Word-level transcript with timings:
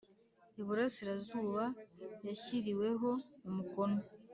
Iburasirazuba 0.59 1.63
yashyiriweho 2.27 3.09
umukono 3.47 3.97